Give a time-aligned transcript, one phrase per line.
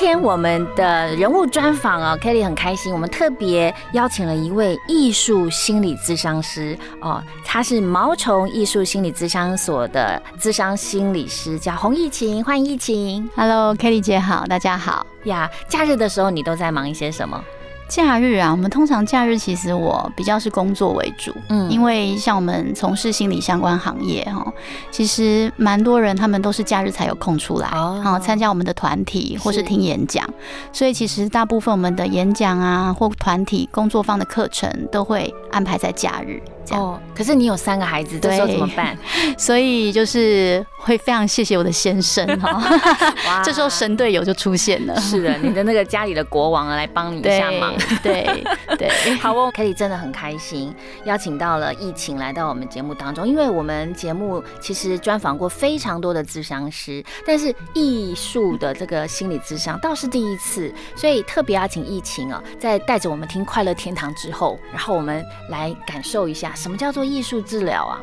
[0.00, 13.28] 天我们的人物专访哦，Kelly 很开心，我们特别邀请了一位艺术心理咨商师哦，他是毛虫艺术心理咨商所的咨商心理师，叫洪艺晴，欢迎艺晴。
[13.36, 15.50] Hello，Kelly 姐好，大家好呀。
[15.68, 17.44] 假日的时候你都在忙一些什么？
[17.90, 24.46] 假日啊，我们通常假日其实我比较是工作为主，嗯，因为像我们从事心理相关行业哈，
[24.92, 30.24] 其实蛮多人他们都是假日才有空出来哦，参加我们的团体或是听演讲，
[30.72, 36.40] 所以其实大部分我们的演讲啊或团体工作坊的课程都会安排在假日。
[36.70, 38.96] 哦，可是你有三个孩子，这时候怎么办？
[39.36, 42.62] 所以就是会非常谢谢我的先生哈，
[43.42, 44.94] 这时候神队友就出现了。
[45.00, 47.74] 是的，你的那个家里的国王来帮你一下忙。
[48.02, 48.44] 对
[48.78, 66.54] 对，好哦，Kelly 真的很开心，邀请到了疫情来到我们节目当中，因为我们节目其实专访过非常多的智商师，但是艺术的这个心理智商倒是第一次，所以特别邀请疫情啊，在带着我们听快乐天堂之后，然后我们来感受一下。
[66.54, 68.00] 什么叫做艺术治疗啊？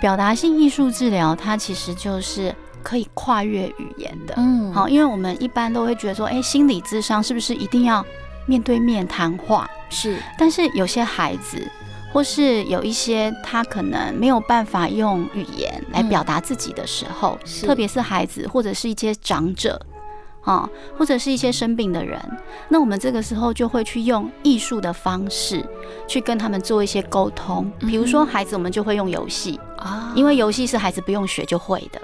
[0.00, 4.34] 表达性艺术治疗，它其实就是可以跨越语言的。
[4.36, 8.04] 嗯，好，因为我们一般都会觉得说，哎，心理智商是不是一定要
[8.46, 9.68] 面对面谈话？
[9.90, 11.70] 是，但是有些孩子，
[12.12, 19.80] 或是有一些他可能没有办法用语言来表达自己的时候，特别是孩子或者是一些长者。
[20.46, 22.16] 啊，或者是一些生病的人，
[22.68, 25.60] 那我们这个时候就会去用艺术的方式
[26.06, 27.68] 去跟他们做一些沟通。
[27.80, 32.00] 比如说孩子，我们就会用游戏啊，因为游戏是孩子不用学就会的，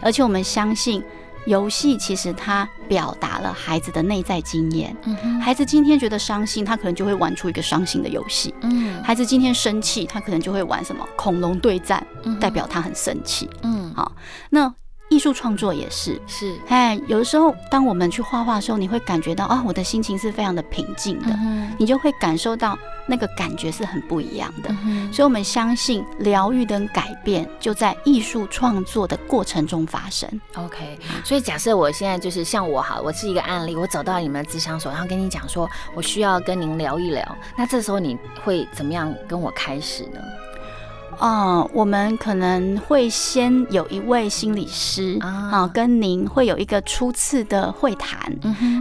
[0.00, 1.02] 而且我们相信
[1.46, 4.96] 游戏其实它表达了孩子的内在经验。
[5.40, 8.54] 孩子今天觉得伤心，他可能就会玩出一个伤心的游戏。
[8.62, 12.06] 嗯，孩子今天生气，他可能就会玩什么恐龙对战，
[12.40, 13.48] 代表他很生气。
[13.62, 14.12] 嗯，好，
[14.50, 14.74] 那。
[15.10, 21.36] 艺术创作也是，是哎，有的时候当我们去画画的时候，你会感觉到啊，我的心情是非常的平静的，
[21.78, 24.72] 你就会感受到那个感觉是很不一样的。
[25.12, 30.28] 所以，我们相信疗愈跟改变就在艺术创作的过程中发生。
[30.54, 40.20] OK，所以假设我现在就是像我哈，我是一个案例，我走到你们的咨商所，然后跟你讲说，我需要跟您聊一聊，那这时候你会怎么样跟我开始呢？
[41.20, 48.18] 哦，我们可能会先有一位心理师啊，跟您会有一个初次的会谈。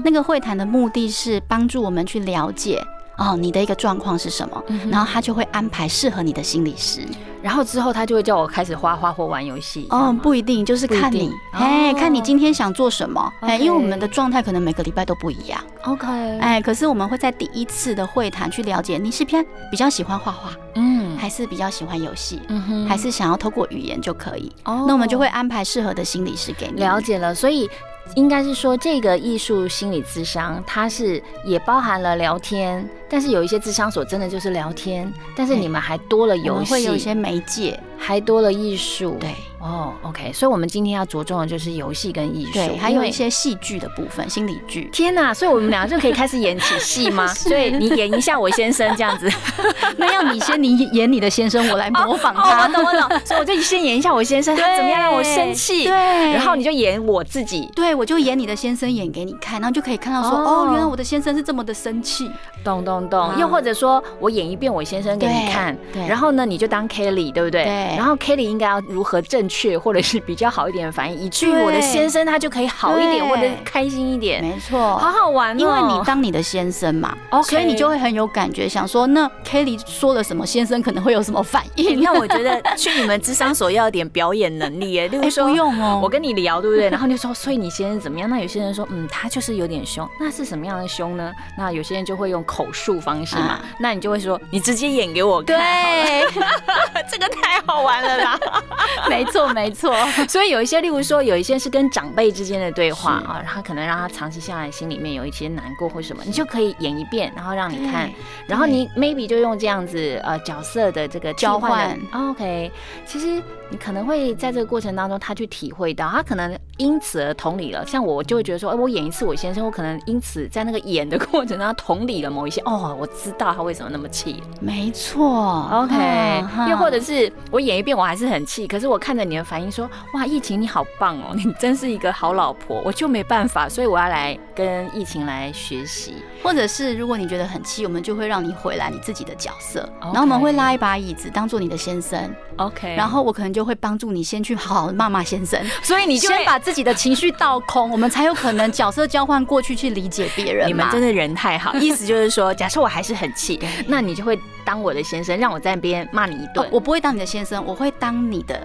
[0.03, 2.81] 那个会谈的目的是帮助我们去了解
[3.17, 7.01] 哦，你的一个状况是什么，然后他就会安排适合你的心理师。
[7.41, 9.87] 然后之后他就会叫我开始画画或玩游戏。
[9.89, 13.31] 哦，不一定，就是看你，哎，看你今天想做什么。
[13.41, 15.59] 哎，因为我们的状态可能每个礼拜都不一样。
[15.83, 16.05] OK，
[16.39, 24.51] 哎，可是我们会在第一次的会谈去了解你是偏比较喜欢画画，嗯，还是比较喜欢游戏，嗯哼，还是想要透过语言就可以。
[24.63, 26.79] 哦，那我们就会安排适合的心理师给你。
[26.79, 27.69] 了解了，所以
[28.15, 37.79] 应该是说这个艺术心理智商，它是也包含了聊天，但是有一些智商所真的就是聊天，但是你们还多了游戏，会有一些媒介。
[38.01, 39.29] 还多了艺术，对。
[39.59, 44.89] 哦，OK，所以我们今天要着重的就是游戏跟艺术，对，还有一些戏剧的部分，心理剧。
[44.93, 47.27] 天哪，所以我们两个就可以开始演起戏吗？
[47.35, 49.29] 所以你演一下我先生这样子，
[49.97, 52.67] 那要你先你演你的先生，我来模仿他。
[52.67, 55.91] 我懂我懂，所以我就先演一下我先生，他怎么样让我生气，对，
[56.31, 62.31] 然后你就演我自己，对我就演你的先生演给你看，然后就可以看到说，哦，原来我的先生是这么的生气，
[62.63, 63.37] 懂懂懂。
[63.37, 67.63] 又或者说我演一遍我先生给你看，对，然后呢你就当 Kelly，对不对？
[67.63, 67.95] 对。
[67.95, 74.41] 然后 Kelly 应该要如何正确，或者是比较好一点的反应，以至于我的先生他就可以好一点，或者开心一点。
[74.43, 75.59] 没错，好好玩哦。
[75.59, 82.01] 因为你当你的先生嘛，所以你就会很有感觉，想说那 Kelly 说了什么，先生可能会有什么反应。
[82.01, 86.89] 那我觉得 去你们智商所要点表演能力耶， 例如说不用哦，我跟你聊，对不对？
[86.89, 88.29] 然后你就说，所以你先生怎么样？
[88.29, 91.31] 那有些人说，嗯，他就是有点凶，那是什么样的凶呢？
[91.57, 95.57] 那有些人就会用口述方式嘛，那你就会说，你直接演给我看。
[95.57, 96.41] 对，
[97.11, 98.39] 这个太好玩了啦。
[99.09, 99.93] 没错，没错。
[100.29, 108.09] 所以有一些，例如说，有一些是跟长辈之间的对话啊，然后可能让他长期下来心里面有一些难过或什么，你就可以演一遍，然后让你看，
[108.47, 111.99] 然后你 maybe 就用这样子呃角色的这个交换。
[112.13, 112.71] OK，
[113.05, 117.85] 其实你可能会在这个过程当中，他去体会到，他可能因此而同理了。
[117.85, 124.41] 像我就会觉得说，哎，我演一次我先生，我可能因此在那个演的过程中同理了某一些，哦，我知道他为什么那么气。
[124.59, 126.43] 没错，OK。
[126.69, 136.15] 又或者是我演一遍我还是很气，可是我看着你的反应说，哇，疫情你好棒哦，你真是一个好老婆，我就没办法，所以我要来跟疫情来学习。
[136.41, 142.95] 或者是如果你觉得很气，我们就会让你回来你自己的角色，然后我们会拉一把椅子当做你的先生，OK。
[142.95, 150.67] 然后我可能就会帮助你先去好好骂骂先生，所以你先把自己的情绪倒空，我们才有可能角色交换过去去理解别人。
[150.67, 156.69] 你们真的人太好， 意思就是说，假设我还是很气，那你就会当我的先生，让我在那边骂你一顿。
[156.71, 158.61] 我不会当你的先生，我会当你的。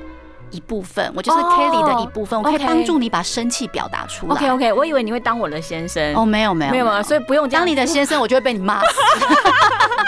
[0.51, 4.35] 一部分，我就是 Kelly 的一部分，我可以帮助你把生气表达出来。
[4.35, 6.15] OK OK，我以为你会当我的先生。
[6.15, 8.87] 哦，没有没有没有所以不用当你的先生，我就会被你骂死。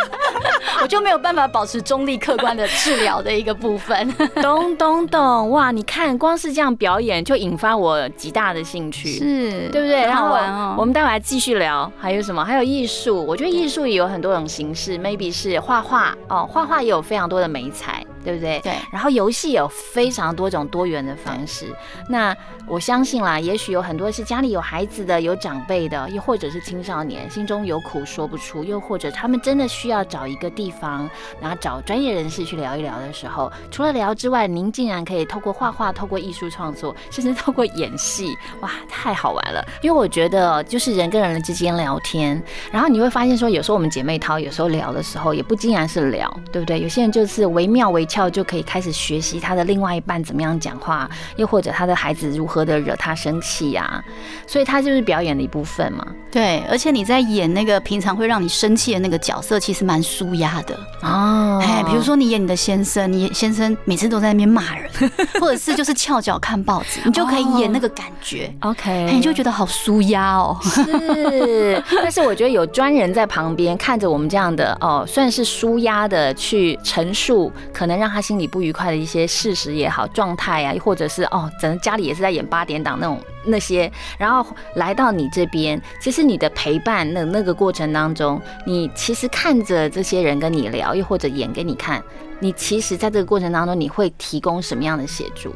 [0.87, 4.09] 我就没有办法保持中立客观的治疗的一个部分。
[4.41, 5.73] 懂懂懂，哇！
[5.73, 10.07] 你看，光是这样表演就引发我极大的兴趣，是对不对？
[10.13, 10.77] 好玩哦。
[10.79, 12.45] 我们待会还继续聊，还有什么？
[12.45, 18.06] 还有艺术，我觉得艺术也有很多种形式，maybe 是画画哦，画画也有非常多的美彩。
[18.27, 18.61] 对不对？
[18.61, 18.73] 对。
[18.91, 21.73] 然后游戏有非常多种多元的方式。
[22.09, 22.37] 那
[22.67, 31.09] 我相信啦，也许有很多是家里有孩子的、有长辈的，又或者是青少年，心中有苦说不出，又或者他们真的需要找一个地方，
[31.41, 39.65] 然后找专业人士去聊一聊的时候，除了聊之外，您竟然可以透过画画、透过艺术创作，甚至透过演戏， 哇，太好玩了！
[39.81, 42.43] 因为我觉得，就是人跟人之间聊天，
[42.73, 46.81] 然后你会发现说，有时候我们姐妹淘有时候聊的时候，也不尽然是聊，对不对？
[46.81, 48.16] 有些人就是惟妙惟肖。
[48.31, 54.03] 就可以开始学习他的另外一半怎么样讲话，又或者他的孩子如何的惹他生气呀，
[54.47, 56.07] 所以他就是表演的一部分嘛。
[56.33, 61.61] 对，而且你在演那个平常会让你生气的那个角色，其实蛮舒压的哦。
[61.63, 64.91] 哎，比如说你演你的先生，你先生每次都在那边骂人，
[65.41, 68.53] 或者是就是翘脚看报纸，你就可以演那个感觉。
[68.61, 70.59] OK，你就觉得好舒压哦。
[70.63, 78.06] 是，但是我觉得有专人在旁边看着我们这样的哦，算是舒压的去陈述，可能让。
[78.07, 92.01] 让他心里不愉快的一些事实也好，状态啊，或者是哦，整个家里也是在演八点档那种那些，然后来到你这边，其实你的陪伴那那个过程当中，你其实看着这些人跟你聊，又或者演给你看，
[92.39, 95.53] 你其实在这个过程当中，你会提供什么样的协助？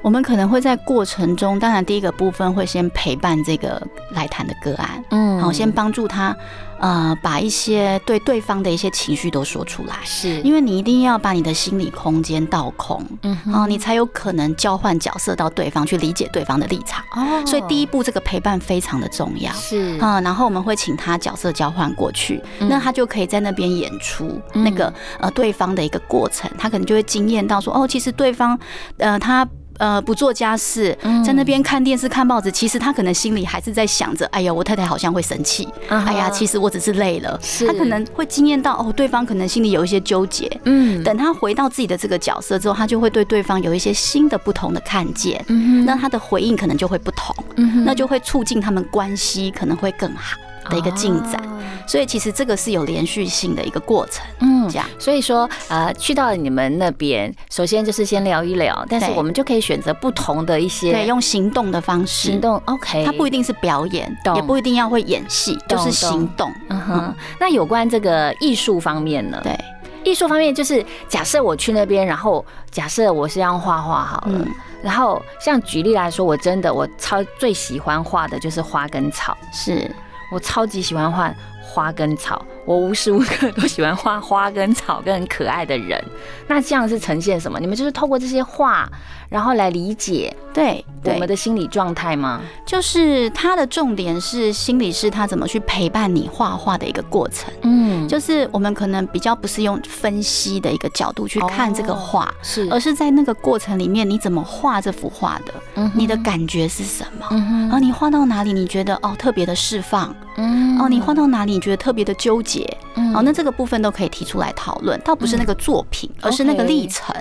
[0.00, 6.36] 我们可能会在过程中，当然第一个部分会先陪伴这个来谈的个案，嗯，好，先帮助他，
[6.84, 10.38] 呃，把一些对对方的一些情绪都说出来，是。
[10.42, 19.98] 因为你一定要把你的心理空间倒空，嗯，好，你才有可能交换角色到对方去理解对方的立场，哦，所以第一步这个陪伴非常的重要，是。
[19.98, 28.58] 啊，然后我们会请他角色交换过去，那他就可以在那边演出那个呃对方的一个过程，他可能就会惊艳到说，哦，其实对方，
[28.98, 29.48] 呃，他。
[29.78, 35.68] 呃，不做家事，在那边看电视、看报纸，其实他可能心里还是在想着：哎呀，我太太好像会生气。
[35.88, 37.38] 哎呀，其实我只是累了。
[37.66, 40.50] 他可能会惊艳到哦，对方可能心里有一些纠结。
[40.64, 45.44] 嗯，等他回到自己的这个角色之后，他就会对对方有一些新的、不同的看见。
[45.48, 47.34] 嗯那他的回应可能就会不同。
[47.56, 50.36] 嗯那就会促进他们关系可能会更好。
[50.70, 51.42] 的一个进展，
[51.86, 54.86] 所以其实这个是有连续性的一个过程，嗯，这样。
[54.98, 66.52] 所以说，呃，去到你们那边，首先就是先聊一聊，但是我们就可以选择不同的一些，对，用行动的方式，行动，OK，它不一定是表演，也不一定要会演戏，就是行动。
[66.68, 67.14] 嗯哼。
[67.38, 69.40] 那有关这个艺术方面呢？
[69.42, 69.58] 对，
[70.04, 74.46] 艺术方面就是假设我去那边，然后假设我是要画画好了，
[74.82, 79.90] 然后像举例来说，我真的我超最喜欢画的就是花跟草，是。
[80.34, 86.02] 我超级喜欢换花跟草，我无时无刻都喜欢画花跟草跟很可爱的人。
[86.46, 87.60] 那这样是呈现什么？
[87.60, 88.88] 你们就是透过这些画，
[89.28, 92.40] 然后来理解对我们的心理状态吗？
[92.66, 97.52] 就是它的重点是心理师他怎么去陪伴你画画的一个过程。
[97.62, 105.54] 嗯，就是我们可能比较不是用分析的一个角度去看这个画，是，而是在那个过程里面你怎么画这幅画的？
[105.76, 107.26] 嗯，你的感觉是什么？
[107.30, 110.14] 嗯哼，你画到哪里你觉得哦特别的释放？
[110.36, 112.53] 嗯，哦，你画到哪里你觉得特别的纠结？
[112.96, 117.14] 嗯，哦，那这个部分都可以提出来讨论，倒不是那个作品，而是那个历程。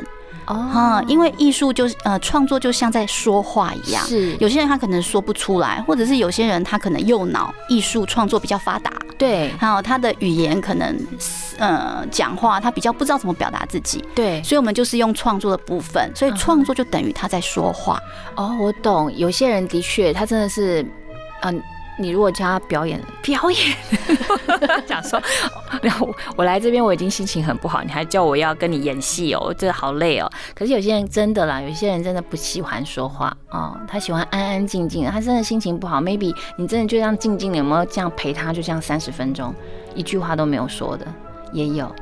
[0.46, 4.36] 哦，因为艺术就是呃创作就像在说话一样，是。
[4.42, 11.00] 有些人他可能说不出来，或者是有些人他可能右脑艺术创作比较发达，对，还有他的语言可能
[11.58, 17.98] 呃讲话他比较不知道怎么表达自己，对，所以我们就是用创作的部分，所以创作就等于他在说话。
[18.36, 20.86] 哦，我懂，有些人的确他真的是
[21.44, 21.64] 嗯。
[21.98, 23.78] 你如果叫他表演表演，
[24.88, 25.22] 讲说
[25.82, 30.30] 然后 我来这边我已经心情很不好，你还叫我要跟你演戏哦，这个好累哦。
[30.56, 39.54] 可是有些人真的啦，有些人真的不喜欢说话哦，他喜欢安安静静的，他真的心情不好，maybe 你真的就这样静静的，有没有这样陪他，就这样三十分钟，
[39.94, 41.06] 一句话都没有说的，
[41.52, 41.94] 也有。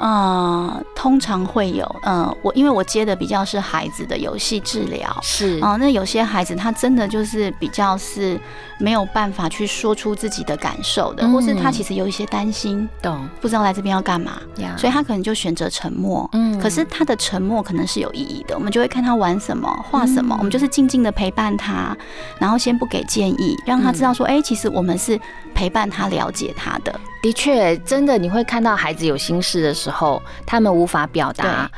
[0.00, 5.60] 呃，通常会有，呃，我因为我接的比较是孩子的游戏治疗，是。
[5.62, 8.40] 哦，那有些孩子他真的就是比较是
[8.78, 14.40] 没有办法去说出自己的感受的，或是他其实有一些担心，懂，不知道来这边要干嘛，
[14.76, 16.28] 所以他可能就选择沉默。
[16.32, 21.96] 嗯，可是他的沉默可能是有意义的，我们就会看他玩什么，画什么，我们就是静静的陪伴他，
[22.38, 25.20] 然后先不给建议，让他知道说，哎，其实我们是
[25.54, 26.98] 陪伴他、了解他的。
[27.22, 31.70] 的确，真的你会看到孩子有心事的时候，他们无法表达。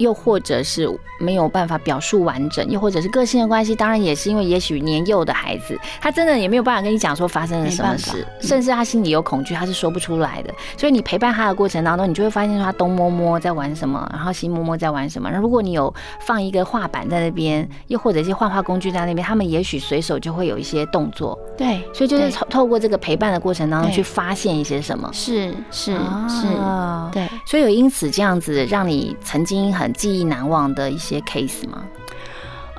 [0.00, 0.88] 又或者是
[1.20, 10.52] 没有办法表述完整，又或者是个性的关系，当然也是因为也许年幼的孩子，他真的也没有办法跟你讲说发生了什么事，甚至他心里有恐惧，他是说不出来的。
[10.78, 15.30] 所以你陪伴他的过程当中，你就会发现说他东摸摸在玩什么，然后西摸摸在玩什么。
[15.30, 21.38] 那如果你有放一个画板在那边，又或者一些画画工具在那边，他们也许随手就会有一些动作。
[21.58, 25.10] 对，所以就是透透过这个陪伴的过程当中去发现一些什么。
[25.12, 25.92] 是是
[26.26, 26.46] 是，
[27.12, 27.28] 对。
[27.44, 29.89] 所以有因此这样子让你曾经很。
[29.92, 31.82] 记忆难忘的一些 case 吗？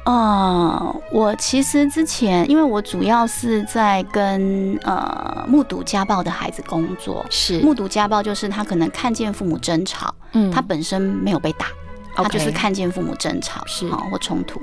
[0.03, 11.67] 呃，我其实之前，因为我主要是在跟呃目睹家暴的孩子工作，是目睹家暴，就是他可能看见父母争吵，嗯，他本身没有被打。
[12.15, 13.87] 他就是看见父母争吵是。
[13.87, 14.61] 啊或冲突，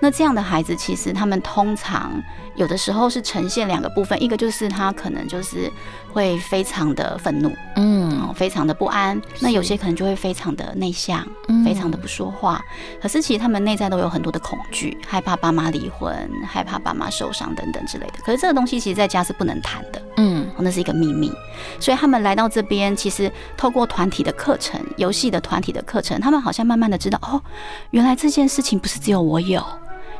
[0.00, 2.12] 那这样的孩子其实他们通常
[2.54, 5.70] 有的时候是呈现两个部分，一个就是他可能就是
[6.12, 9.20] 会非常的愤怒，嗯，非常的不安。
[9.40, 11.26] 那有些可能就会非常的内向，
[11.64, 12.62] 非常的不说话。
[13.00, 18.14] 可是其实他们内在都有很多的恐惧，害怕爸妈离婚，害怕爸妈受伤等等之类的。
[18.22, 21.32] 可是这个东西其实在家是不能谈的，嗯，那是一个秘密。
[21.78, 27.42] 所以他们来到这边，其实透过团体的课程、游戏的团体的课程，他们好像慢慢的知道哦，
[27.90, 29.64] 原来这件事情不是只有我有，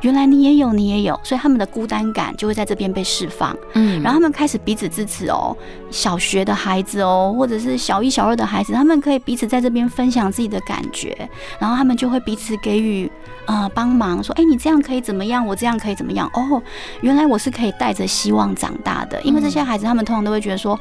[0.01, 3.55] 原来你也有，你也有，所以他们的孤单感就会在这边被释放。
[3.73, 5.55] 嗯，然后他们开始彼此支持哦，
[5.89, 11.15] 小学的孩子哦，或者是小一、小二的孩子，他们可以彼此在这边分享自己的感觉，
[11.59, 13.11] 然后他们就会彼此给予
[13.45, 15.45] 呃帮忙，说，哎，你这样可以怎么样？
[15.45, 16.29] 我这样可以怎么样？
[16.33, 16.61] 哦，
[17.01, 20.79] 原来我是可以带着希望长大的，因为这些孩子他们通常都会觉得说。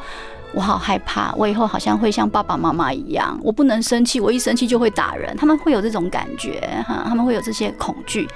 [0.53, 5.37] 我好害怕，我以后好像会像爸爸妈妈一样，我不能生气，我一生气就会打人。
[5.37, 8.29] 他们会有这种感觉，哈，他们会有这些恐惧。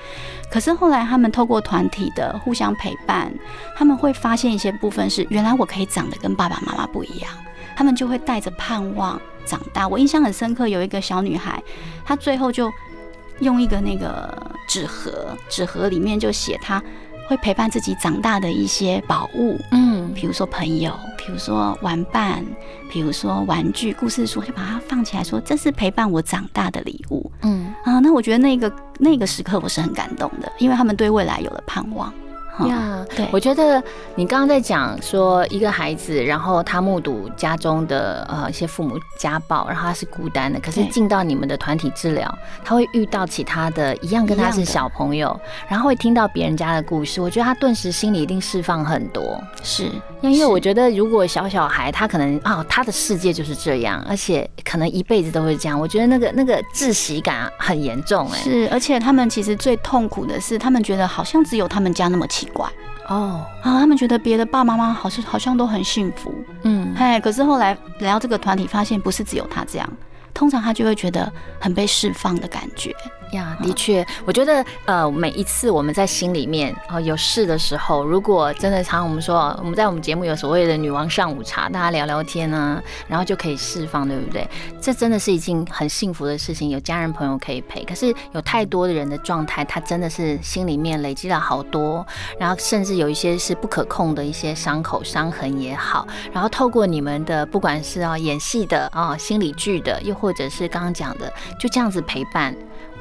[0.51, 3.33] 可是后来，他们透过团体的互相陪伴，
[3.77, 7.31] 他们会发现一些部分是，原来我可以长得跟爸爸妈妈不一样。
[7.75, 9.89] 他们就会带着盼望长大。
[9.89, 11.61] 我印象很深刻，有一个小女孩，
[12.05, 12.73] 她最后就
[13.41, 14.33] 用一个那个
[14.69, 16.81] 纸盒，纸盒里面就写她。
[17.27, 20.93] 会陪伴自己长大的一些宝物，嗯，比如说朋友，
[21.25, 22.45] 比如说玩伴，
[22.91, 32.13] 比如说玩具、故事书，就把它放起来，说这是陪伴我长大的礼物，嗯啊，那我觉得那个那个时刻我是很感动的，因为他们对未来有了盼望。
[32.61, 33.83] 呀，对，我觉得
[34.15, 42.33] 你刚刚在讲说一个孩子，然后他目睹家中的呃一些父母家暴，然后他是孤单的，可是进到你们的团体治疗，
[42.65, 49.43] 他会遇到其他的一样跟他是小朋友，然后会听到别人家的故事，我觉得他顿时心里一定释放很多。
[49.63, 58.39] 是，因为我觉得如果小小孩他可能啊他的世界就是这样，而且可能一辈子都会这样，我觉得那个那个窒息感很严重哎。
[58.39, 62.69] 是，而且他们其实最痛苦的是，他们觉得好像只有他们家那么奇怪。
[63.09, 63.45] 哦。
[63.63, 69.89] 啊，他们觉得别的爸爸妈妈好像好像都很幸福，嗯，哎，可是后来来到这个团体，发现不是只有他这样，
[70.35, 72.95] 通常他就会觉得很被释放的感觉。
[73.35, 84.49] 呀，的确，我觉得呃，每一次我们在心里面哦有事的时候，如果真的常我们说我们在我们节目有所谓的女王上午茶，大家聊聊天啊，然后就可以释放，对不对？
[84.81, 87.85] 这真的是一件很幸福的事情，有家人朋友可以陪。
[87.85, 92.07] 可是有太多的人的状态，他真的是心里面累积了好多，
[92.39, 102.55] 然后甚至有一些是不可控的一些伤口、伤痕也好，然后透过你们的不管是啊演戏的啊心理剧的，又或者是刚刚讲的，就这样子陪伴。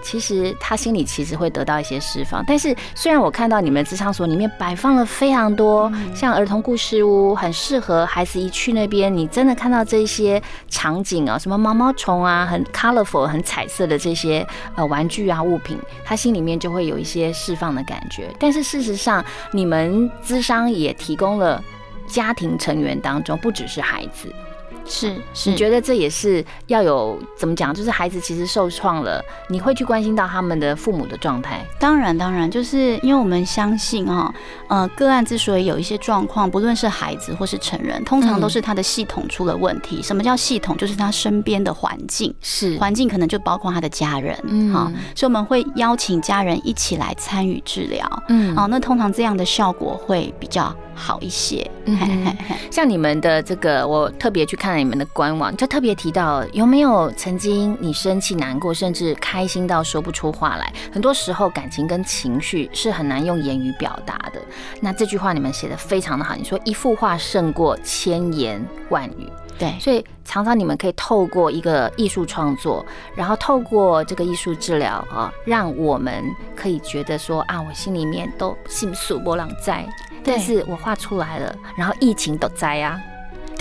[0.04, 14.46] 其实他心里其实会得到一些释放，但是虽然我看到你们智商所里面摆放了非常多像儿童故事屋，很适合孩子一去那边，你真的看到这些场景啊，什么毛毛虫啊，很 colorful、很彩色的这些
[14.76, 18.30] 呃玩具啊物品，他心里面就会有一些释放的感觉。
[18.38, 21.64] 但是事实上，你们智商也提供了
[22.06, 24.32] 家庭成员当中不只是孩子。
[24.86, 27.74] 是是，你觉得这也是要有怎么讲？
[27.74, 31.66] 就是孩子其实受创了，你会去关心到他们的父母的状态。
[31.80, 34.34] 当然当然，就是因为我们相信哈，
[34.68, 40.02] 呃，个案之所以有一些状况，不论是孩子或是成人，通常都是他的系统出了问题。
[40.02, 40.76] 什么叫系统？
[40.78, 50.74] 就是他身边的环境，是环境可能就包括他的家人，嗯，好，所以我们会邀请家人一起来参与治疗，嗯，好，那通常这样的效果会比较。
[50.96, 51.98] 好一些，嗯
[52.70, 60.74] 像你们的这个，我特别去看了你们的官网，就特别提到有没有曾经你生气、难过，甚至开心到说不出话来。
[60.92, 64.42] 很多时候，感情跟情绪是很难用言语表达的。
[64.82, 69.30] 那这句话你们写的非常的好，你说一幅画胜过千言万语。
[69.60, 72.84] 对，所以常常你们可以透过一个艺术创作，
[73.16, 76.24] 然后透过这个艺术治疗啊，让我们
[76.56, 79.88] 可以觉得说啊，我心里面都心素波浪在。
[80.24, 83.00] 但是我画出来了，然后疫情都在啊，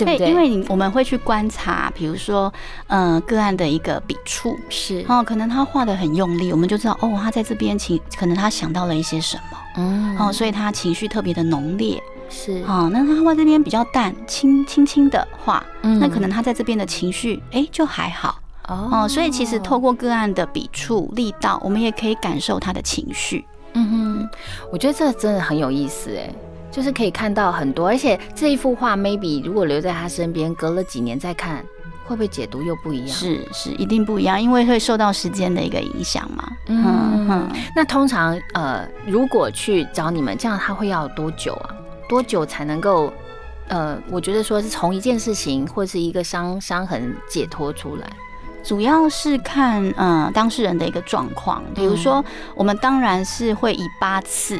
[0.03, 0.29] 对不对？
[0.29, 2.51] 因为你我们会去观察，比如说，
[2.87, 4.57] 嗯，个案的一个笔触。
[4.69, 5.05] 是。
[5.07, 12.63] 哦，可能他画的很用力，我们就知道哦，他在这边情，可能他想到了一些什么，嗯，哦，所以他情绪特别的浓烈，是。
[12.67, 15.99] 哦，那他画这边比较淡，轻轻轻的画，嗯。
[15.99, 18.39] 那可能他在这边的情绪，哎，就还好。
[18.67, 23.43] 哦，所以其实透过个案的笔触力道，我们也可以感受他的情绪，
[23.73, 24.29] 嗯哼，
[24.71, 26.33] 我觉得这真的很有意思，哎。
[26.73, 31.63] 就是可以看到很多，而且这一幅画，maybe 如果留在他身边，隔了几年再看，
[32.03, 33.07] 会不会解读又不一样？
[33.09, 36.51] 是是，一定不一样，因为会受到时间的一个影响嘛。
[36.65, 37.47] 嗯嗯。
[37.75, 41.69] 那通常呃，如果去找你们，这样他会要多久啊？
[42.09, 43.13] 多久才能够
[43.67, 48.07] 呃，我觉得说是从一件事情或是一个伤伤痕解脱出来，
[48.63, 51.63] 主要是看嗯当事人的一个状况。
[51.75, 52.25] 比如说，
[52.55, 54.59] 我们当然是会以八次。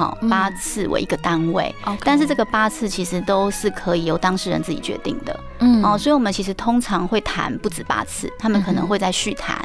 [0.00, 5.38] 好，八次为一个单位，但是这个八次其实都是可以由当事人自己决定的。
[5.60, 9.56] 嗯，哦，所以我们其实通常会谈不止八次，他们可能会再续谈。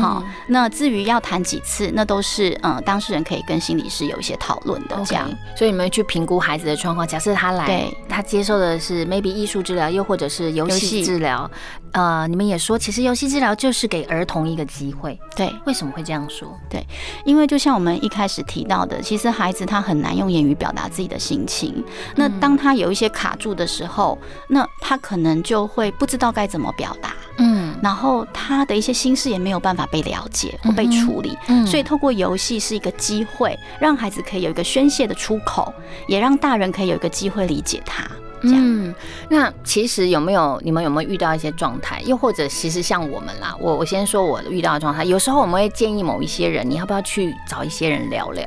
[0.00, 4.96] 好，那至于要谈几次，那都是嗯当事人可以跟心理师有一些讨论的。
[5.04, 7.06] 这样，所以你们去评估孩子的状况。
[7.06, 11.50] 假设他来，他接受的是 maybe 艺术治疗，又或者是游戏治疗。
[11.92, 15.16] 呃，你们也说，其实游戏治疗就是给儿童一个机会。
[15.36, 16.48] 对，为什么会这样说？
[16.68, 16.84] 对，
[17.24, 21.84] 因为就像我们一开始提到的，其实孩子他很难用言语表达自己的心情。
[22.16, 24.18] 那当他有一些卡住的时候，
[24.48, 27.14] 那他可能就会不知道该怎么表达。
[27.38, 31.36] 嗯，然后他的一些心事也没有办法被了解或被处理。
[31.48, 35.72] 嗯，所以透过游戏是一个机会，让孩子可以有一个宣泄的出口，
[36.06, 38.04] 也让大人可以有一个机会理解他。
[38.46, 38.94] 嗯，
[39.30, 42.02] 那其实有没有你们有没有遇到一些状态？
[42.02, 48.46] 又或者其实像我们啦，我我先说我遇到的状态，有时候我们会建议某一些人，你要不要去找一些人聊聊？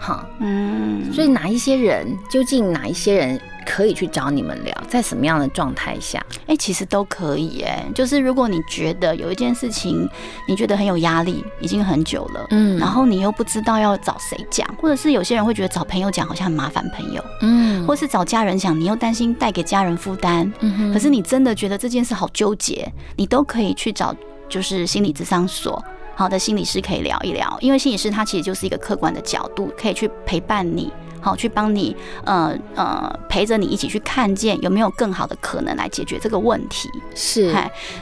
[0.00, 3.40] 哈，嗯，所以哪一些人，究竟哪一些人？
[3.66, 6.24] 可以去找你们聊，在什么样的状态下？
[6.46, 7.84] 哎，其实都可以哎。
[7.94, 10.08] 就是如果你觉得有一件事情，
[10.48, 20.92] 你觉得很有压力，已经很久了，嗯，然后你又不知道要找谁讲，或者是有些人会觉得找朋友讲好像很麻烦，朋友，嗯，或是找家人讲，你又担心带给家人负担，嗯哼。
[20.92, 24.14] 可是你真的觉得这件事好纠结，你都可以去找，
[24.48, 25.82] 就是心理咨商所，
[26.14, 30.92] 好的心理师可以聊一聊，因为心理师他其实就是一个客观的角度，可以去陪伴你。
[31.22, 36.90] 好，去帮你，呃呃，陪着你一起去看见有没有更好的可能来解决这个问题。
[37.14, 37.54] 是，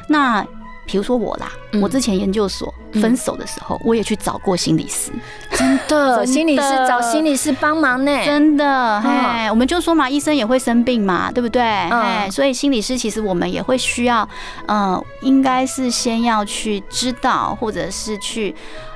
[0.09, 0.45] 那
[0.87, 5.13] 比如说我啦，我之前研究所分手的时候，我也去找过心理师，
[5.53, 8.99] 真的， 心理师找心理师帮忙呢，真的。
[8.99, 11.63] 哎，我们就说嘛，医生也会生病嘛，对不对？
[11.63, 14.29] 哎，所以心理师其实我们也会需要，
[14.67, 18.53] 呃，应该是先要去知道，或者是去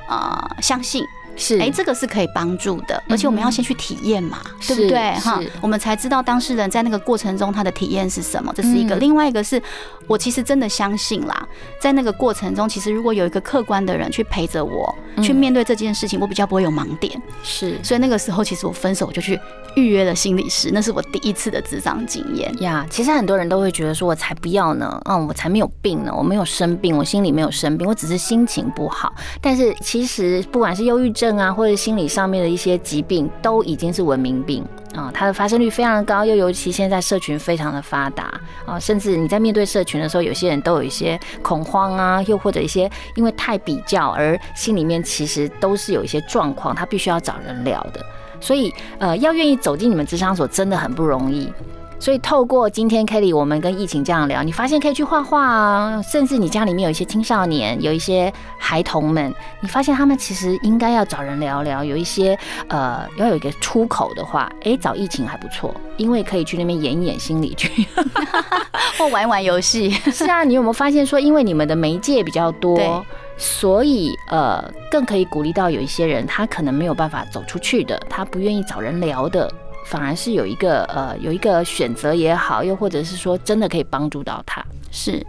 [0.09, 1.01] 呃相信。
[1.35, 5.11] 是，哎，这个是可以帮助的，而且我们要先去体验嘛，对不对？
[5.19, 8.95] 哈，我们才知道当事人在那个过程中他的体验是什么，这是一个。
[8.95, 9.61] 另外一个是
[10.07, 11.47] 我其实真的相信啦，
[11.79, 17.21] 在那个过程中，其实如果有一个客观的人去陪着我，去面对这件事情，我比较不会有盲点。
[17.43, 19.37] 是，所以那个时候其实我分手就去
[19.75, 22.85] 预约了心理师，那是我第一次的智商经验呀。
[22.89, 29.13] 其实很多人都会觉得说，我才不要呢，嗯，我才没有病呢，我没有生病，我心里没有生病，我只是心情不好。
[29.41, 31.24] 但是其实不管是忧郁症。
[31.25, 38.31] 症啊，或者心理上面的一些疾病，都已经是文明病啊，它的发生率非常的高，又尤其现在社群非常的发达
[38.63, 47.99] 啊，甚至你在面对社群的时候，有些人都有一些恐慌啊，又或者一些因为太比较而心里面其实都是有一些状况，他必须要找人聊的，
[48.39, 51.51] 所以呃，要愿意走进你们智商所真的很不容易。
[51.99, 67.87] 所以透过今天 Kelly 我们跟疫情这样聊，你发现可以去画画啊，甚至你家里面有一些青少年，有一些孩童们，你发现他们其实应该要找人聊聊，有一些呃要有一个出口的话，哎，找疫情还不错，因为可以去那边演一演心理剧，
[68.99, 69.89] 或玩一玩游戏。
[69.89, 73.03] 是啊，你有没有发现说，因为你们的媒介比较多，
[73.37, 79.51] 所以呃更可以鼓励到有一些人，他可能没有办法走出去的，他不愿意找人聊的。
[79.85, 84.63] 反而是有一个呃有一个选择也好，又或者是说真的可以帮助到他。
[84.91, 85.25] 是，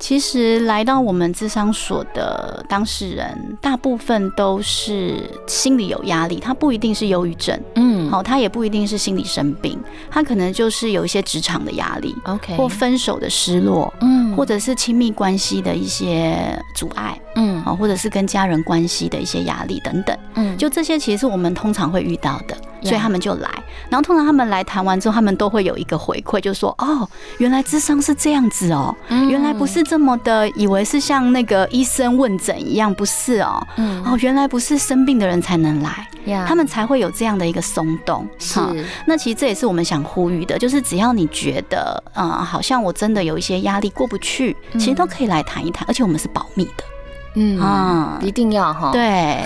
[0.00, 8.10] 其实来到我们智商所的当事人，大部分都是心理有压力，他不一定是忧郁症，嗯。
[8.10, 9.78] 好，他也不一定是心理生病，
[10.10, 14.34] 他可能就是有一些职场的压力，，OK，或分手的失落，嗯。
[14.34, 16.36] 或者是亲密关系的一些
[16.74, 17.62] 阻碍，嗯。
[17.62, 20.56] 啊，或者是跟家人关系的一些压力等等，嗯。
[20.56, 23.48] 就这些其实是我们通常会遇到的，所以他们就来。
[23.88, 27.08] 然后通常他们来谈完之后，他们都会有一个回馈，就说哦，
[27.38, 29.28] 原来智商是这样子哦，嗯。
[29.28, 33.60] 原来不是这么的，以为是像那个医生问诊一样，不是哦。
[33.76, 38.24] 嗯哦，原来不是生病的人才能来，呀他们才会有这样的一个松动。
[38.38, 38.72] 是哈
[39.04, 46.84] 那其实这也是我们想呼吁的，就是只要你觉得，嗯，好像我真的有一些压力过不去，其实都可以来谈一谈，而且我们是保密的。
[47.34, 48.90] 嗯啊一定要哈。
[48.92, 49.44] 对，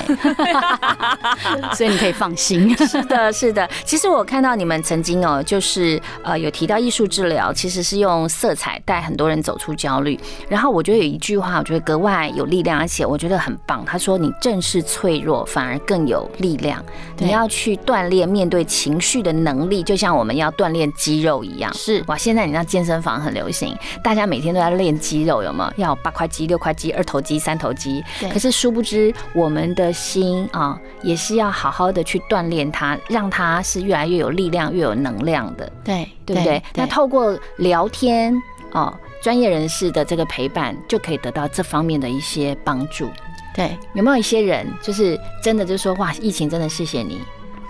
[1.74, 2.74] 所以你可以放心。
[2.76, 3.68] 是的，是的。
[3.84, 10.18] 其实我看到你们曾经哦，就是呃有提到艺术治疗，其实是用色彩带很多人走出焦虑。
[10.48, 13.84] 然后我觉得有一句话，我觉得格外有力量，而且我觉得很棒。
[13.84, 16.82] 他说：“你正是脆弱，反而更有力量。
[17.18, 25.84] 你要去锻炼面对情绪的能力，就像我们要锻炼肌肉一样。”是哇，现在你知道健身房很流行，大家每天都在练肌肉，有没有？
[25.84, 28.04] 要八块肌、六块肌、二头肌、三头肌。
[28.20, 36.62] 对可是殊不知，我们的心啊，也是要好好的去锻炼它，让它是越来越有力量、越有能量的，对，对不对？
[36.74, 38.34] 那透过聊天
[38.72, 43.10] 哦，专业人士的这个陪伴，就可以得到这方面的一些帮助。
[43.54, 47.20] 对有没有一些人，就是真的就说哇，疫情真的谢谢你，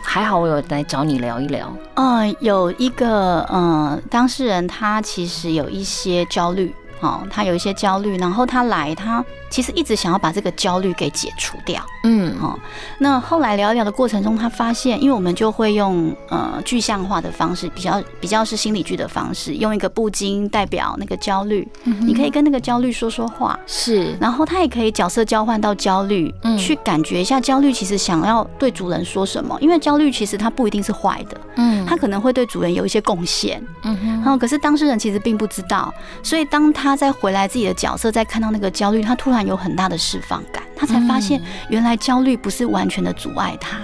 [0.02, 1.70] 还好我有来找你聊一聊。
[1.94, 6.74] 嗯，有一个呃当事人，他其实有一些焦虑。
[7.04, 11.84] 哦，他有一些焦虑，然后他来，他其实一直想要把这个焦虑给解除掉。
[12.04, 12.34] 嗯。
[12.40, 12.58] 哦，
[12.98, 26.56] 那后来聊一聊的过程中，他发现，因为我们就会用呃具象化的方式，比较比较是心理剧的方式，用一个布巾代表那个焦虑，你可以跟那个焦虑说说话，是，然后他也可以角色交换到焦虑，嗯。
[26.56, 31.84] 去感觉一下焦虑其实想要对主人说什么，因为焦虑其实它不一定是坏的，嗯。
[31.84, 34.08] 它可能会对主人有一些贡献，嗯哼。
[34.08, 43.78] 然后可是当事人其实并不知道，所以当他再回来自己的角色，再看到那个焦虑，他突然有很大的释放感，他才发现原来焦虑不是完全的阻碍他，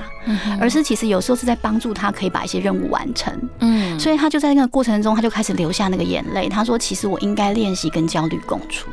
[0.60, 3.32] 而是其实有时候是在帮助他可以把一些任务完成。
[3.60, 6.48] 嗯所以他就在那个过程中，他就开始流下那个眼泪。
[6.48, 8.88] 他说：“其实我应该练习跟焦虑共处。”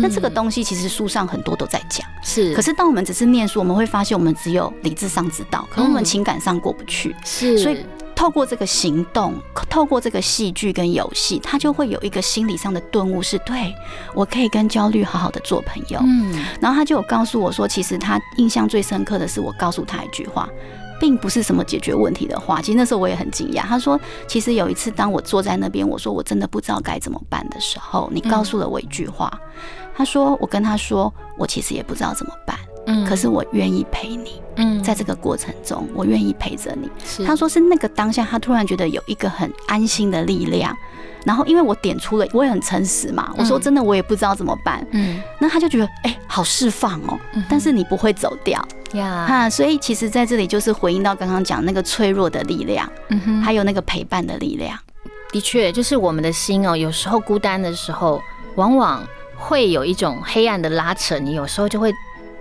[0.00, 7.12] 那这个东西其实书上很多都在讲，是，可是当我们只是念书，我们会发现我们只有理智上知道，可我们嗯情感上过不去。
[7.24, 7.84] 是，所以
[8.22, 9.34] 透过这个行动，
[9.68, 13.74] 透过这个戏剧跟游戏，他就会有一个心理上的顿悟是，对
[14.14, 15.98] 我可以跟焦虑好好的做朋友。
[16.04, 20.48] 嗯然后他就有告诉我说，其实他印象最深刻的是我告诉他一句话。
[21.00, 23.62] 并不是什么解决问题的话，其实那时候我也很惊讶。
[23.62, 29.28] 他说，其实有一次当我坐在那边，我说我真的不知道该怎么办的时候，你告诉了我一句话。
[29.96, 32.56] 他说，我跟他说，我其实也不知道怎么办，
[32.86, 36.90] 嗯可是我愿意陪你，嗯在这个过程中，我愿意陪着你。
[37.04, 40.76] 是他说是那个当下，他突然觉得有一个很安心的力量。
[41.24, 44.84] 然后因为我点出了，我也很诚实嘛，我说真的我也不知道怎么办。
[44.90, 47.16] 嗯那他就觉得哎、好释放哦，
[47.48, 48.60] 但是你不会走掉
[48.94, 49.48] 呀，哈。
[49.48, 54.76] 所以其实在这里就是回应到刚刚讲那个脆弱的力量，嗯哼还有那个陪伴的力量。
[55.30, 58.20] 的确，就是我们的心哦，有时候孤单的时候，
[58.56, 59.06] 往往
[59.38, 61.92] 会有一种黑暗的拉扯，你有时候就会。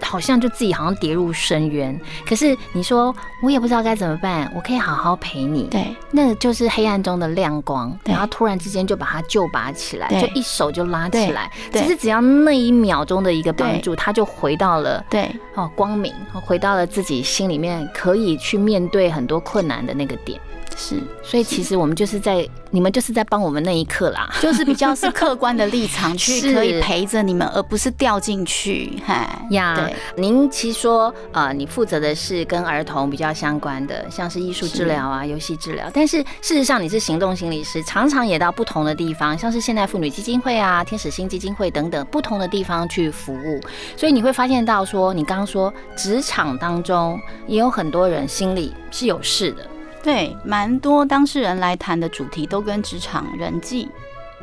[0.02, 5.96] 好像就自己好像跌入深渊，可是你说我也不知道该怎么办，我可以好好陪你，对。
[6.12, 15.30] 那就是黑暗中的亮光，然后突然之间就把他救拔起来，就一手就拉起来，其实只要那一秒钟的一个帮助，他就回到了对。
[15.56, 20.40] 哦光明，哦回到了自己心里面可以去面对很多困难的那个点。
[20.84, 24.28] 是，所以其实我们就是在你们就是在帮我们那一刻啦。
[24.41, 29.00] 就是比较是客观的立场去 可以陪着你们，而不是掉进去。
[29.06, 35.88] 嗨呀对，您其实说，呃，你负责的是跟儿童比较相关的，像是艺术治疗啊、游戏治疗。
[35.94, 43.62] 但是事实上，你是行动心理师，常常也到不同的地方，像是现代妇女基金会啊、天使星基金会等等不同的地方去服务。
[43.96, 49.67] 所以你会发现到说，你刚刚说职场当中也有很多人心里是有事的。
[50.04, 53.88] 对，蛮多当事人来谈的主题都跟职场人际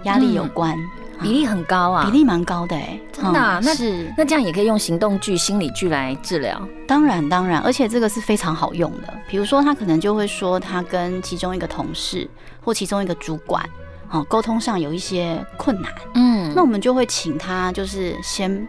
[0.04, 0.76] 压力有关，
[1.20, 4.12] 比例很高啊，比例蛮高的哎，真的啊、那是。
[4.16, 6.60] 那这样也可以用行动剧、心理剧来治疗。
[6.86, 9.12] 当然当然，而且这个是非常好用的。
[9.28, 12.28] 比如说，他可能就会说他跟其中一个同事
[12.64, 13.68] 或其中一个主管，
[14.10, 16.52] 哦，沟通上有一些困难，嗯。
[16.54, 18.66] 那我们就会请他就是先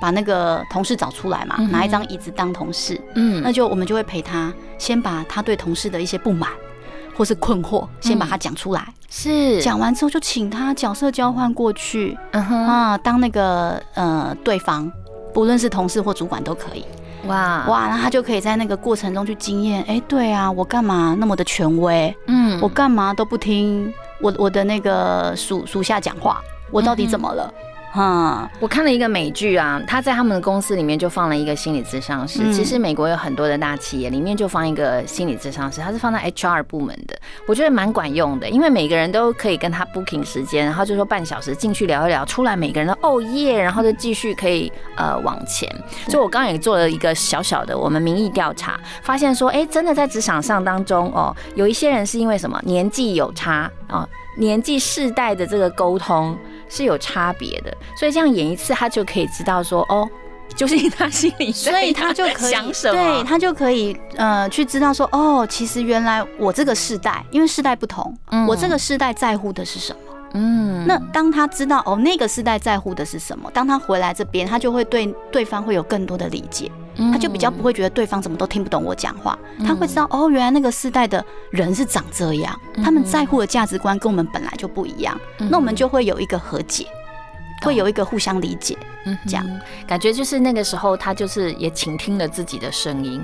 [0.00, 3.42] 把那个同事找出来嘛，嗯拿一张椅子当同事，嗯。
[3.42, 6.50] 那就我们就会陪他先把他对同事的一些不满
[7.16, 9.60] 或是困惑先把他讲出来，是。
[9.62, 12.66] 讲完之后就请他角色交换过去嗯哼。
[12.66, 14.90] 啊，当那个呃对方，
[15.32, 16.84] 不论是同事或主管都可以。
[17.26, 17.64] 哇。
[17.68, 22.14] 哇，那他就可以在那个过程中去经验，哎，对啊，我干嘛那么的权威？
[22.26, 22.60] 嗯。
[22.60, 26.40] 我干嘛都不听我我的那个属属下讲话？
[26.70, 27.48] 我到底怎么了？
[27.56, 27.73] 嗯，
[28.60, 32.40] 我看了一个美剧啊，他在他们的公司里面就放了一个心理咨商师。
[32.42, 45.68] 嗯其实美国有很多的大企业里面就放一个心理咨商师，他是放在 HR 部门的，我觉得蛮管用的，因为每个人都可以跟他 booking 时间，然后就说半小时进去聊一聊，出来每个人都哦耶，然后就继续可以呃往前。
[46.08, 56.36] 所以我刚刚也做了一个小小的我们民意调查，发现说，哎，真的在职场上当中哦，有一些人是因为什么年纪有差哦，年纪世代的这个沟通
[56.74, 60.08] 是有差别的，所以这样演一次，他就可以知道说，哦，
[60.56, 69.98] 究竟他心里所以他就可以想什么，对他就可以呃去知道说，哦，其实原来我这个世代，因为世代不同，嗯我这个世代在乎的是什么？
[70.36, 76.68] 嗯那当他知道哦，那个世代在乎的是什么，当他回来这边，他就会对对方会有更多的理解。
[77.12, 86.86] 他就比较不会觉得对方怎么都听不懂我讲话，他会知道哦，原来那个世代的人是长这样，他们在乎的价值观跟我们本来就不一样，那我们就会有一个和解，
[87.62, 88.76] 会有一个互相理解。
[89.06, 89.46] 嗯这样。
[89.86, 93.22] 感觉就是那个时候，他就是也倾听了自己的声音。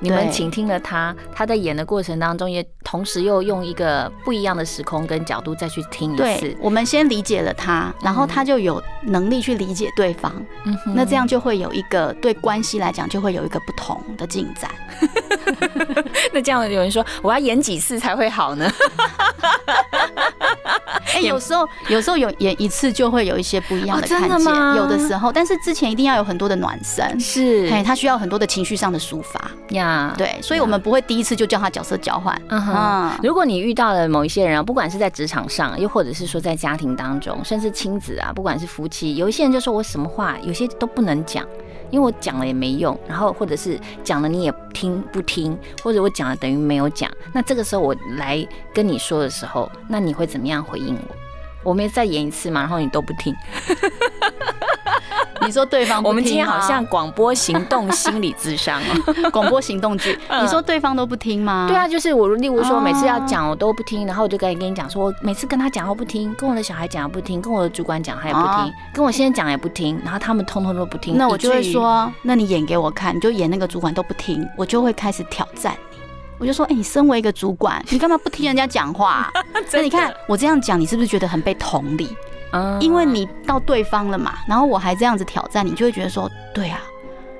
[0.00, 0.32] 你们对。
[0.32, 10.32] 倾听了他，他在演的过程当中，也同时又用一个不一样的时空跟角度再去听一对次，，我们先理解了他，然后他就有能力去理解对方，
[10.64, 14.70] 嗯那这样就会有一个对关系来讲就会有一个不同的进展。
[16.32, 18.70] 那这样有人说，我要演几次才会好呢？
[21.12, 27.68] 哎、有时候有时候有演一次就会有一些不一样的看见，的有的时候，但是之前一定要有很多的暖身，是。
[27.70, 41.46] 哎，他需要很多的情绪上的抒发，呀，对，所以我们不会第一次就叫他角色交换，嗯哼嗯，如果你遇到了某一些人啊，不管是在职场上，又或者是说在家庭当中，甚至亲子啊，不管是夫妻，有一些人就说我什么话，有些都不能讲，
[41.90, 47.10] 因为我讲了也没用，然后或者是讲了你也听不听，或者我讲了等于没有讲。
[47.32, 51.16] 那这个时候我来跟你说的时候，那你会怎么样回应我？
[51.62, 53.34] 我们再演一次嘛，然后你都不听。
[55.46, 59.30] 你说对方不我们今天好像广播行动心理智商哦。
[59.32, 61.66] 广播行动剧，你说对方都不听吗？
[61.68, 71.16] 对啊，，就是我，例如说哦每次要讲我都不听，然后我就跟跟你讲说，我每次跟他讲都不听，跟我的小孩讲也不听，跟我的主管讲他也不听哦，跟我先生讲也不听，然后他们通通都不听。
[71.16, 75.98] 那我就会说，那你演给我看，你就演那个主管都不听，我就会开始挑战你。
[76.38, 79.30] 我就说，哎、你身为一个主管，你干嘛不听人家讲话？
[79.72, 82.08] 那你看我这样讲，你是不是觉得很被同理？
[82.52, 86.80] 嗯因为你到对方了嘛，然后我还这样子挑战你，就会觉得说，对啊。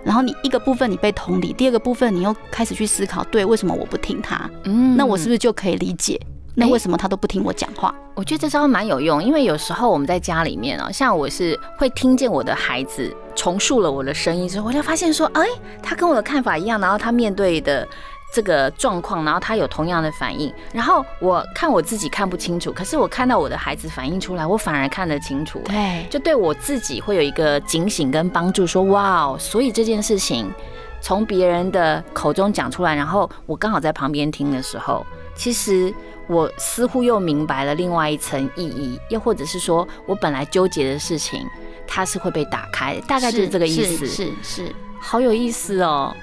[0.02, 4.48] 然后你一个部分你被同理，第二个部分你又开始去思考，对，为什么我不听他？
[4.64, 6.18] 嗯那我是不是就可以理解？
[6.54, 7.94] 那为什么他都不听我讲话？
[8.14, 15.44] 我觉得这招蛮有用，因为有时候我们在家里面啊，像我是会听见我的孩子重述了我的声音之后，我就发现说，哎，
[15.82, 17.86] 他跟我的看法一样，然后他面对的
[18.32, 30.52] 这个状况，然后他有同样的反应，然后我看我自己看不清楚，可是我看到我的孩子反应出来，我反而看得清楚，对，就对我自己会有一个警醒跟帮助，说哇哦，所以这件事情
[31.00, 35.92] 从别人的口中讲出来，然后我刚好在旁边听的时候，其实
[36.28, 41.44] 我似乎又明白了另外一层意义，又或者是说我本来纠结的事情，
[41.86, 46.14] 它是会被打开，大概就是这个意思，是是是，好有意思哦，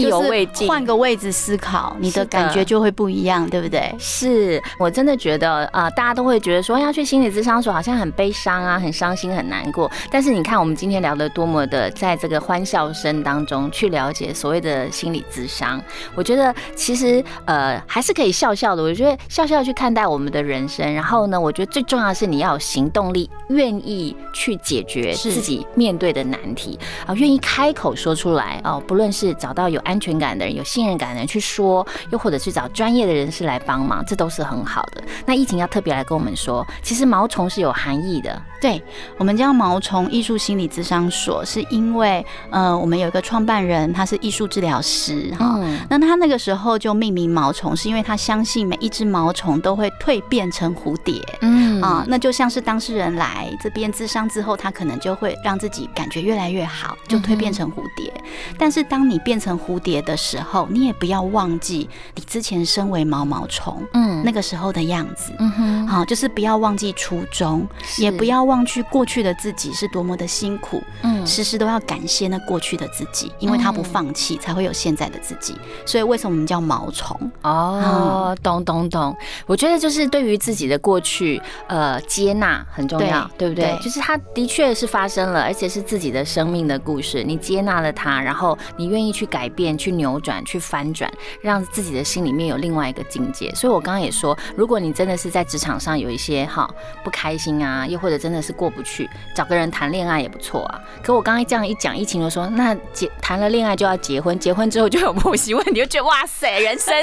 [0.00, 3.94] 意犹未尽，换个位置思考，你的的感觉就会不一样，对不对？
[3.98, 9.90] 是我真的觉得，呃，大家都会觉得说要去心理咨商所好像很悲伤啊，很伤心，很难过。
[10.10, 15.80] 但是你看，我们今天聊的多么的在这个欢笑声当中去了解所谓的心理咨商，
[16.14, 18.82] 我觉得其实呃还是可以笑笑的。
[18.82, 28.82] 我觉得笑笑去看待我们的人生，然后呢，我觉得最重要的是你要有行动力，愿意去解决自己面对的难题啊，愿意开口说出来哦。
[28.86, 35.02] 不论是找到有安全感的人、有信任感的人去说，又或者去找专业的人士来帮忙，这都是很好的。
[35.24, 38.42] 那疫情要特别来跟我们说，其实毛虫是有含义的。
[38.60, 38.82] 对
[39.18, 45.60] 我们叫毛虫艺术心理咨商所，是因为呃，我们有一个创办人，他是艺术治疗师哈。
[45.88, 51.22] 那他那个时候就命名毛虫，是因为他相信每一只毛虫都会蜕变成蝴蝶。
[51.42, 58.12] 嗯啊，那就像是当事人来这边咨商之后，他可能就会让自己感觉越来越好，就蜕变成蝴蝶。
[58.58, 65.32] 但是当你变成蝴蝶的时候，你也不要忘记你之前身为毛毛虫，嗯，那个时候的样子。
[65.40, 68.46] 嗯哼，好，就是不要忘记初衷，也不要。
[68.46, 75.56] 忘去过去的自己是多么的辛苦，嗯，时时都要感谢那过去的自己，因为他不放弃，才会有现在的自己。
[75.84, 77.18] 所以为什么我们叫毛虫？
[77.42, 79.16] 哦，懂懂懂。
[79.46, 83.76] 我觉得就是对于自己的过去，呃，接纳很重要，对不对？
[83.82, 93.50] 就是它的确是发生了，而且是自己的生命的故事，你接纳了它，然后你愿意去改变、去扭转、去翻转，让自己的心里面有另外一个境界。
[93.56, 98.36] 所以我刚刚也说，如果你真的是在职场上有一些哈不开心啊，又或者真的。
[98.46, 100.80] 是过不去，找个人谈恋爱也不错啊。
[101.02, 106.94] 可我刚刚这样一讲，疫情就说那结谈了恋爱就要结婚，结婚之后就有婆媳问题，就觉得哇塞，人生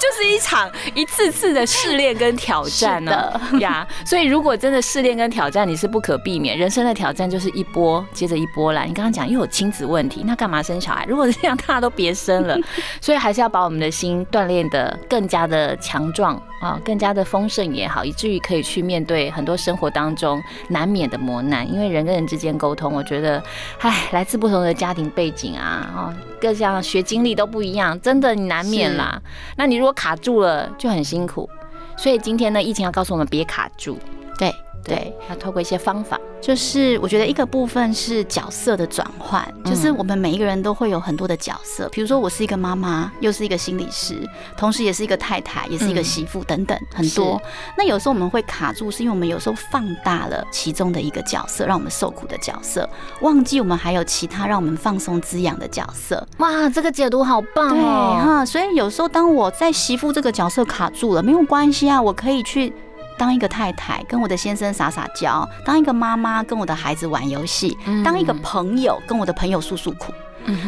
[0.00, 3.86] 就是一场一次次的试炼跟挑战呢呀。
[4.06, 8.86] 所以如果真的试炼跟挑战你是不可避免，人生的挑战就是一波接着一波来。
[8.86, 11.04] 你刚刚讲又有亲子问题，那干嘛生小孩？
[11.08, 12.56] 如果是这样，大家都别生了。
[13.00, 19.48] 所以还是要把我们的心锻炼的更加的强壮啊，更加的丰盛也好，以至于可以去面对很。
[19.48, 23.42] 多生活当中难免的磨难，因为人跟人之间沟通，我觉得，
[23.80, 29.18] 唉，来自不同的家庭背景啊，哦，各项学经历都不一样，真的你难免啦。
[29.56, 31.48] 那你如果卡住了，就很辛苦。
[31.96, 33.98] 所以今天呢，疫情要告诉我们别卡住，
[34.38, 36.18] 对对，要透过一些方法。
[36.40, 44.14] 就是我觉得一个部分是角色的转换，就是我们每一个人都会有很多的角色，比如说我是一个妈妈，又是一个心理师，
[44.56, 47.42] 同时也是一个太太，也是一个媳妇等等，很多。
[47.76, 52.88] 那有时候我们会卡住，是因为我们有时候放大了其中的一个角色，让我们受苦的角色，
[53.20, 56.24] 忘记我们还有其他让我们放松滋养的角色。
[56.38, 58.22] 哇，这个解读好棒哦！
[58.24, 62.72] 哈，所以有时候当我在媳妇这个角色卡住了，没有关系啊，我可以去。
[63.18, 70.14] 当一个太太，跟我的先生撒撒娇；当一个妈妈，跟我的孩子玩游戏；当一个朋友，跟我的朋友诉诉苦。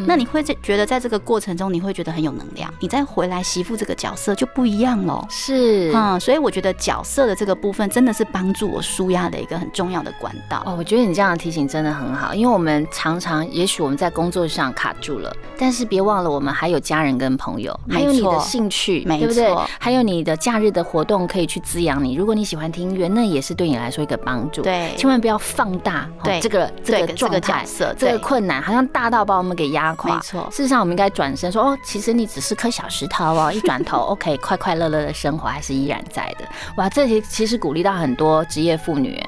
[0.07, 2.73] 那你会在觉得在这个过程中，你会觉得很有能量。
[2.81, 5.27] 你再回来媳妇这个角色就不一样了。
[5.29, 10.63] 是啊，所以我觉得角色的这个部分真的是帮助我舒压的一个很重要的管道。
[10.67, 19.55] 哦，我觉得你这样的提醒真的很好，因为我们常常也许我们在工作上卡住了，但是别忘了我们还有家人跟朋友，还有你的兴趣，对不对？
[19.79, 22.15] 还有你的假日的活动可以去滋养你。
[22.15, 24.63] 如果你喜欢听音乐，那也是对你来说一个帮助。
[24.63, 27.65] 对，千万不要放大对这个这个状态、
[27.99, 30.15] 这个困难，好像大到把我们给压垮。
[30.15, 33.51] 没错，事实上我们应该转身说哦，其实你只是颗小石头哦。
[33.55, 36.45] 一转头，OK，快快乐乐的生活还是依然在的。
[36.77, 39.21] 哇，这些其实鼓励到很多职业妇女。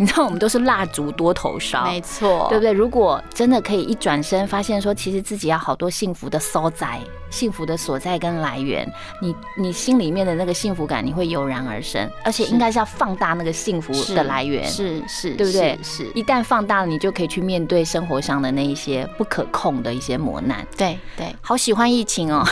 [0.00, 2.72] 你知道我们都是蜡烛多头烧，没错，对不对？
[2.72, 15.78] 如果真的可以一转身，发现说其实自己要好多幸福的所在、幸福的所在跟来源，你你心里面的那个幸福感，你会油然而生，而且应该是要放大那个幸福的来源，是是，对不对？
[15.82, 20.66] 是，一旦放大了，你就可以去面对生活上的那一些不可控的一些磨难。
[20.78, 22.42] 对对，好喜欢疫情哦，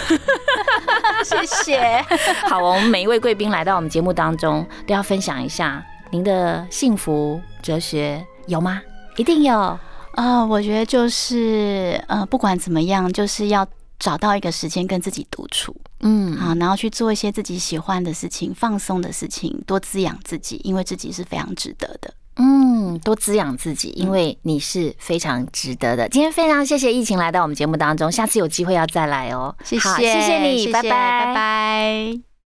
[1.25, 2.05] 谢谢。
[2.47, 5.83] 好，我们每一位贵宾来到我们节目当中，都要分享一下。
[6.11, 8.81] 您的幸福哲学有吗？
[9.17, 9.79] 一定有
[10.15, 10.45] 啊！
[10.45, 13.67] 我觉得就是呃，不管怎么样，就是要
[13.99, 22.15] 找到一个时间跟自己独处，嗯，好，然后去做一些自己喜欢的事情、放松的事情，多滋养自己，因为自己是非常值得的。
[22.37, 26.09] 嗯，多滋养自己，因为你是非常值得的。
[26.09, 29.55] 今天非常谢谢疫情来到我们节目当中，下次有机会要再来哦。
[29.65, 32.28] 谢谢，谢谢你，拜拜，拜拜。